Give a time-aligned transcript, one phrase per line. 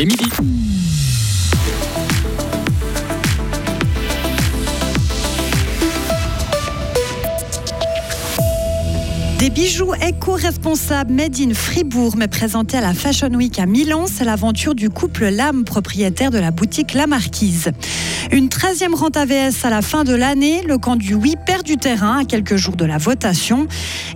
[0.00, 1.09] il est midi.
[9.40, 14.26] Des bijoux éco-responsables made in Fribourg, mais présentés à la Fashion Week à Milan, c'est
[14.26, 17.70] l'aventure du couple Lame, propriétaire de la boutique La Marquise.
[18.32, 21.78] Une 13e rente AVS à la fin de l'année, le camp du oui perd du
[21.78, 23.66] terrain à quelques jours de la votation.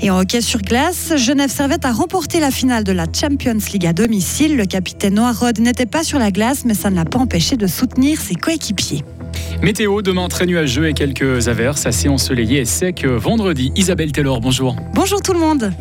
[0.02, 3.86] Et en hockey sur glace, Genève Servette a remporté la finale de la Champions League
[3.86, 4.58] à domicile.
[4.58, 7.56] Le capitaine Noah Rod n'était pas sur la glace, mais ça ne l'a pas empêché
[7.56, 9.02] de soutenir ses coéquipiers.
[9.62, 13.72] Météo, demain très nuageux et quelques averses, assez ensoleillé et sec vendredi.
[13.76, 14.76] Isabelle Taylor, bonjour.
[14.94, 15.72] Bonjour tout le monde.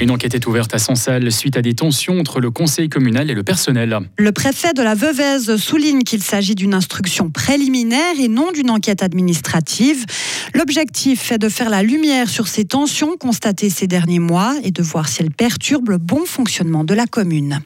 [0.00, 3.34] Une enquête est ouverte à Sansal suite à des tensions entre le conseil communal et
[3.34, 4.00] le personnel.
[4.18, 9.02] Le préfet de la Veuvez souligne qu'il s'agit d'une instruction préliminaire et non d'une enquête
[9.02, 10.04] administrative.
[10.52, 14.82] L'objectif est de faire la lumière sur ces tensions constatées ces derniers mois et de
[14.82, 17.60] voir si elles perturbent le bon fonctionnement de la commune.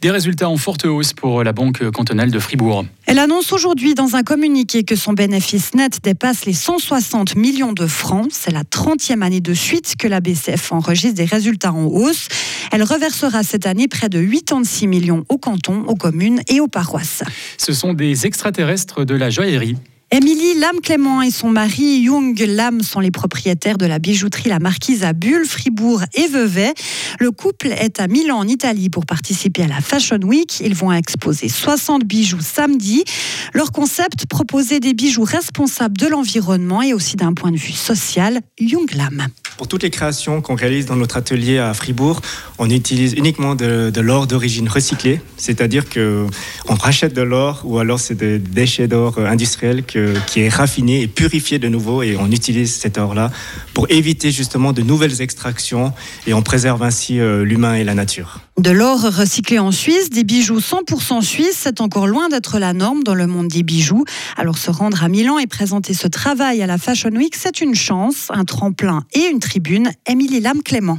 [0.00, 2.84] Des résultats en forte hausse pour la Banque cantonale de Fribourg.
[3.06, 7.86] Elle annonce aujourd'hui dans un communiqué que son bénéfice net dépasse les 160 millions de
[7.86, 8.28] francs.
[8.30, 12.28] C'est la 30e année de suite que la BCF enregistre des résultats en hausse.
[12.70, 17.22] Elle reversera cette année près de 86 millions aux cantons, aux communes et aux paroisses.
[17.56, 19.76] Ce sont des extraterrestres de la joaillerie.
[20.10, 25.04] Émilie Lame-Clément et son mari Jung Lame sont les propriétaires de la bijouterie La Marquise
[25.04, 26.72] à Bulle, Fribourg et Vevey.
[27.20, 30.60] Le couple est à Milan en Italie pour participer à la Fashion Week.
[30.60, 33.04] Ils vont exposer 60 bijoux samedi.
[33.52, 38.40] Leur concept, proposer des bijoux responsables de l'environnement et aussi d'un point de vue social.
[38.58, 39.26] Jung Lame.
[39.58, 42.20] Pour toutes les créations qu'on réalise dans notre atelier à Fribourg,
[42.58, 46.26] on utilise uniquement de, l'or d'origine recyclée, c'est-à-dire que
[46.68, 51.08] on rachète de l'or ou alors c'est des déchets d'or industriels qui est raffiné et
[51.08, 53.32] purifié de nouveau et on utilise cet or-là
[53.74, 55.92] pour éviter justement de nouvelles extractions
[56.28, 58.38] et on préserve ainsi euh, l'humain et la nature.
[58.58, 63.02] De l'or recyclé en Suisse, des bijoux 100% suisses, c'est encore loin d'être la norme
[63.04, 64.04] dans le monde des bijoux.
[64.36, 67.76] Alors se rendre à Milan et présenter ce travail à la Fashion Week, c'est une
[67.76, 69.90] chance, un tremplin et une tribune.
[70.06, 70.98] Émilie Lame Clément.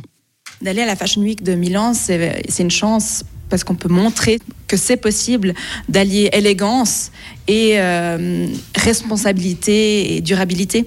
[0.61, 4.75] D'aller à la Fashion Week de Milan, c'est une chance parce qu'on peut montrer que
[4.75, 5.53] c'est possible
[5.87, 7.11] d'allier élégance
[7.47, 10.85] et euh, responsabilité et durabilité.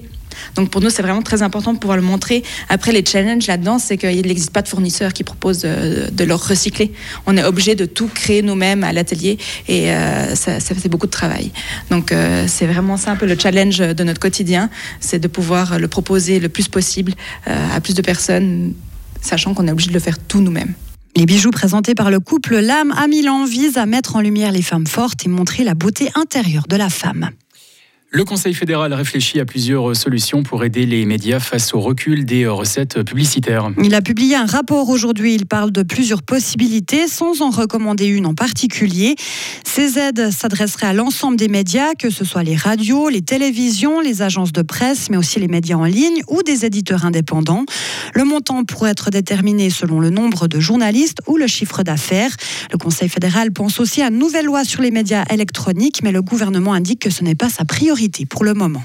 [0.55, 2.43] Donc pour nous, c'est vraiment très important de pouvoir le montrer.
[2.69, 6.47] Après, les challenges là-dedans, c'est qu'il n'existe pas de fournisseur qui propose de, de leur
[6.47, 6.91] recycler.
[7.25, 9.37] On est obligé de tout créer nous-mêmes à l'atelier
[9.67, 11.51] et euh, ça, ça, fait beaucoup de travail.
[11.89, 14.69] Donc euh, c'est vraiment ça un peu le challenge de notre quotidien,
[14.99, 17.13] c'est de pouvoir le proposer le plus possible
[17.45, 18.73] à plus de personnes,
[19.21, 20.73] sachant qu'on est obligé de le faire tout nous-mêmes.
[21.15, 24.63] Les bijoux présentés par le couple Lame à Milan visent à mettre en lumière les
[24.63, 27.29] femmes fortes et montrer la beauté intérieure de la femme.
[28.15, 32.45] Le Conseil fédéral réfléchit à plusieurs solutions pour aider les médias face au recul des
[32.45, 33.71] recettes publicitaires.
[33.83, 35.33] Il a publié un rapport aujourd'hui.
[35.33, 39.15] Il parle de plusieurs possibilités sans en recommander une en particulier.
[39.65, 44.21] Ces aides s'adresseraient à l'ensemble des médias, que ce soit les radios, les télévisions, les
[44.21, 47.65] agences de presse, mais aussi les médias en ligne ou des éditeurs indépendants.
[48.13, 52.35] Le montant pourrait être déterminé selon le nombre de journalistes ou le chiffre d'affaires.
[52.71, 56.21] Le Conseil fédéral pense aussi à une nouvelle loi sur les médias électroniques, mais le
[56.21, 58.83] gouvernement indique que ce n'est pas sa priorité pour le moment.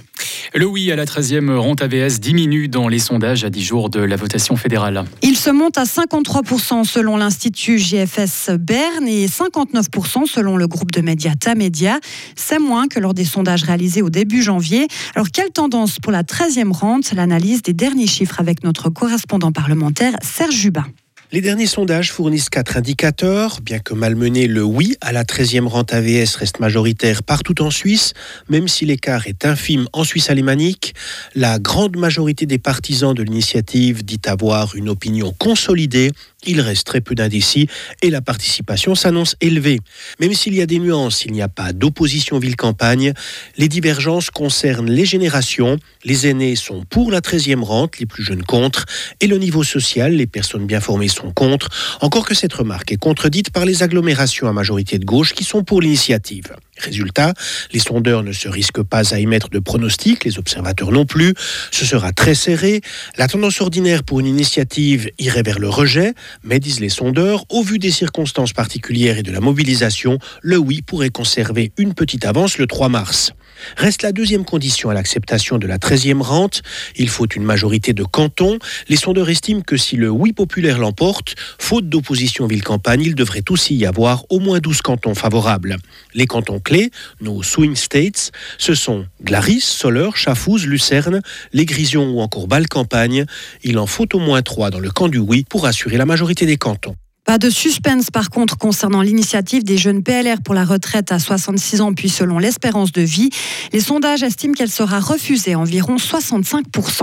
[0.55, 4.01] Le oui à la 13e rente AVS diminue dans les sondages à 10 jours de
[4.01, 5.05] la votation fédérale.
[5.23, 11.01] Il se monte à 53% selon l'Institut GFS Berne et 59% selon le groupe de
[11.01, 11.99] médias Tamedia.
[12.35, 14.87] C'est moins que lors des sondages réalisés au début janvier.
[15.15, 17.13] Alors, quelle tendance pour la 13e rente?
[17.13, 20.87] L'analyse des derniers chiffres avec notre correspondant parlementaire Serge Jubin.
[21.31, 23.61] Les derniers sondages fournissent quatre indicateurs.
[23.61, 28.15] Bien que malmené, le oui à la 13e rente AVS reste majoritaire partout en Suisse,
[28.49, 30.95] même si l'écart est infime en Suisse alémanique.
[31.35, 36.13] La grande majorité des partisans de l'initiative dit avoir une opinion consolidée.
[36.47, 37.69] Il reste très peu d'indécis
[38.01, 39.81] et la participation s'annonce élevée.
[40.21, 43.13] Même s'il y a des nuances, il n'y a pas d'opposition ville-campagne.
[43.59, 45.79] Les divergences concernent les générations.
[46.05, 48.87] Les aînés sont pour la 13e rente, les plus jeunes contre,
[49.21, 51.69] et le niveau social, les personnes bien formées sont contre,
[52.01, 55.65] encore que cette remarque est contredite par les agglomérations à majorité de gauche qui sont
[55.65, 56.55] pour l'initiative.
[56.79, 57.35] Résultat,
[57.73, 61.35] les sondeurs ne se risquent pas à émettre de pronostics, les observateurs non plus.
[61.73, 62.81] Ce sera très serré.
[63.17, 67.63] La tendance ordinaire pour une initiative irait vers le rejet, mais disent les sondeurs, au
[67.63, 72.59] vu des circonstances particulières et de la mobilisation, le oui pourrait conserver une petite avance
[72.59, 73.33] le 3 mars.
[73.77, 76.63] Reste la deuxième condition à l'acceptation de la 13e rente.
[76.97, 78.59] Il faut une majorité de cantons.
[78.89, 83.75] Les sondeurs estiment que si le oui populaire l'emporte, faute d'opposition ville-campagne, il devrait aussi
[83.77, 85.77] y avoir au moins 12 cantons favorables.
[86.15, 86.91] Les cantons clés,
[87.21, 91.23] nos swing states, ce sont Glaris, Soleure, Chafouz, Lucerne,
[91.53, 91.65] les
[91.97, 93.25] ou encore Bâle-Campagne.
[93.63, 96.45] Il en faut au moins trois dans le camp du oui pour assurer la majorité
[96.45, 96.97] des cantons.
[97.29, 101.83] Pas de suspense par contre concernant l'initiative des jeunes PLR pour la retraite à 66
[101.83, 103.29] ans puis selon l'espérance de vie.
[103.75, 107.03] Les sondages estiment qu'elle sera refusée environ 65%.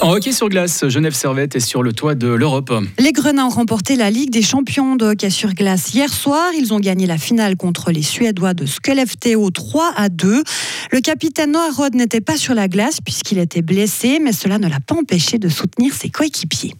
[0.00, 2.72] En hockey sur glace, Genève Servette est sur le toit de l'Europe.
[2.98, 6.52] Les Grenats ont remporté la Ligue des champions de hockey sur glace hier soir.
[6.58, 10.42] Ils ont gagné la finale contre les Suédois de Skellefteå 3 à 2.
[10.90, 14.68] Le capitaine Noah Rod n'était pas sur la glace puisqu'il était blessé, mais cela ne
[14.68, 16.72] l'a pas empêché de soutenir ses coéquipiers.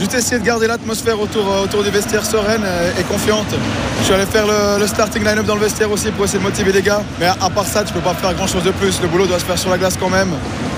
[0.00, 2.64] Juste essayer de garder l'atmosphère autour, euh, autour du vestiaire sereine
[2.98, 3.46] et, confiante.
[4.00, 6.72] Je suis allé faire le, starting line-up dans le vestiaire aussi pour essayer de motiver
[6.72, 7.00] les gars.
[7.20, 9.00] Mais à, part ça, tu peux pas faire grand chose de plus.
[9.00, 10.30] Le boulot doit se faire sur la glace quand même.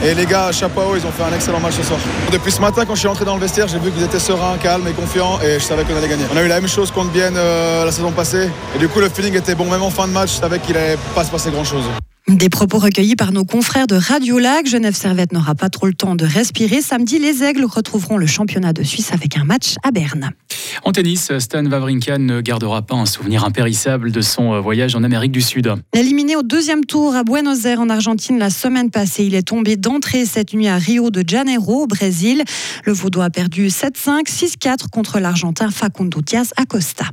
[0.04, 1.98] Et les gars, chapeau, ils ont fait un excellent match ce soir.
[2.30, 4.58] Depuis ce matin, quand je suis entré dans le vestiaire, j'ai vu qu'ils étaient sereins,
[4.58, 6.26] calmes et confiants et je savais qu'on allait gagner.
[6.30, 8.50] On a eu la même chose contre Bienne euh, la saison passée.
[8.74, 10.76] Et du coup, le feeling était bon, même en fin de match, je savais qu'il
[10.76, 11.84] allait pas se passer grand chose.
[12.28, 14.66] Des propos recueillis par nos confrères de Radio Lac.
[14.66, 16.82] Genève Servette n'aura pas trop le temps de respirer.
[16.82, 20.32] Samedi, les Aigles retrouveront le championnat de Suisse avec un match à Berne.
[20.82, 25.04] En tennis, Stan Wawrinka ne gardera pas un souvenir impérissable de son euh, voyage en
[25.04, 25.72] Amérique du Sud.
[25.92, 29.76] Éliminé au deuxième tour à Buenos Aires en Argentine la semaine passée, il est tombé
[29.76, 32.42] d'entrée cette nuit à Rio de Janeiro au Brésil.
[32.84, 37.04] Le Vaudois a perdu 7-5, 6-4 contre l'Argentin Facundo Diaz Acosta.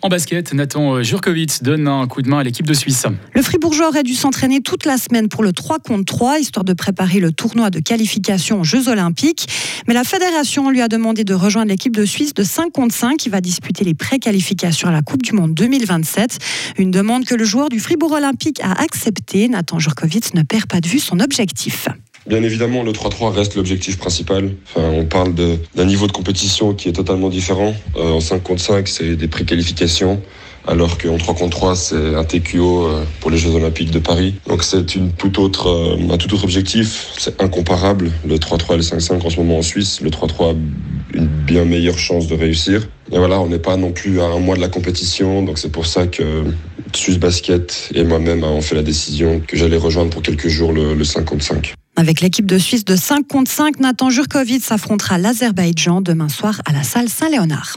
[0.00, 3.04] En basket, Nathan Jurkovic donne un coup de main à l'équipe de Suisse.
[3.34, 6.72] Le Fribourgeois aurait dû s'entraîner toute la semaine pour le 3 contre 3, histoire de
[6.72, 9.46] préparer le tournoi de qualification aux Jeux Olympiques.
[9.86, 13.16] Mais la fédération lui a demandé de rejoindre l'équipe de Suisse de 5 contre 5
[13.16, 16.38] qui va disputer les préqualifications à la Coupe du Monde 2027.
[16.78, 19.48] Une demande que le joueur du Fribourg Olympique a acceptée.
[19.48, 21.88] Nathan Jurkovic ne perd pas de vue son objectif.
[22.26, 24.52] Bien évidemment, le 3-3 reste l'objectif principal.
[24.76, 27.74] On parle d'un niveau de compétition qui est totalement différent.
[27.96, 30.22] Euh, en 5 contre 5, c'est des préqualifications
[30.66, 34.34] alors qu'en 3 contre 3, c'est un TQO euh, pour les Jeux Olympiques de Paris.
[34.46, 37.12] Donc c'est euh, un tout autre objectif.
[37.18, 38.10] C'est incomparable.
[38.26, 40.00] Le 3-3 et le 5-5 en ce moment en Suisse.
[40.00, 40.54] Le 3-3 a
[41.14, 42.88] une bien meilleure chance de réussir.
[43.10, 45.42] Et voilà, on n'est pas non plus à un mois de la compétition.
[45.42, 46.44] Donc c'est pour ça que
[46.94, 50.94] Suisse Basket et moi-même avons fait la décision que j'allais rejoindre pour quelques jours le,
[50.94, 51.74] le 5 contre 5.
[51.96, 56.72] Avec l'équipe de Suisse de 5 contre 5, Nathan Jurkovic s'affrontera l'Azerbaïdjan demain soir à
[56.72, 57.76] la salle Saint-Léonard.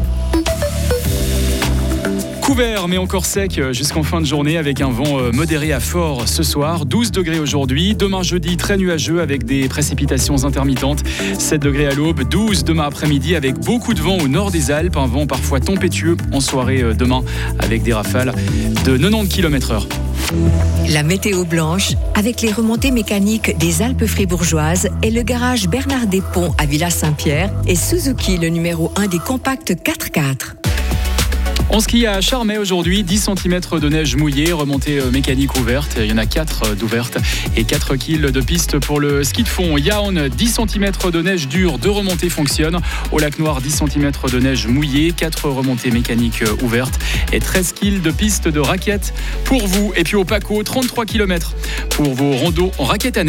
[2.51, 6.27] Couvert mais encore sec jusqu'en fin de journée avec un vent euh, modéré à fort
[6.27, 6.85] ce soir.
[6.85, 7.95] 12 degrés aujourd'hui.
[7.95, 11.01] Demain jeudi très nuageux avec des précipitations intermittentes.
[11.39, 14.97] 7 degrés à l'aube, 12 demain après-midi avec beaucoup de vent au nord des Alpes.
[14.97, 17.23] Un vent parfois tempétueux en soirée euh, demain
[17.59, 18.33] avec des rafales
[18.83, 19.83] de 90 km/h.
[20.89, 26.53] La météo blanche, avec les remontées mécaniques des Alpes fribourgeoises et le garage Bernard Ponts
[26.57, 30.70] à Villa Saint-Pierre et Suzuki, le numéro 1 des compacts 4x4.
[31.73, 35.95] On ski à Charmey aujourd'hui, 10 cm de neige mouillée, remontée euh, mécanique ouverte.
[35.97, 37.17] Il y en a 4 euh, d'ouvertes
[37.55, 39.77] et 4 kills de piste pour le ski de fond.
[39.77, 42.79] Yaon, 10 cm de neige dure, 2 remontées fonctionnent.
[43.13, 46.99] Au lac Noir, 10 cm de neige mouillée, 4 remontées mécaniques euh, ouvertes
[47.31, 49.13] et 13 kills de piste de raquettes
[49.45, 49.93] pour vous.
[49.95, 51.55] Et puis au Paco, 33 km
[51.89, 53.19] pour vos rondeaux en raquette à neige.